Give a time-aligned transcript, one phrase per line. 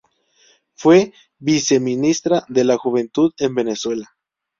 [0.73, 4.07] Fue viceministra de la juventud en Venezuela.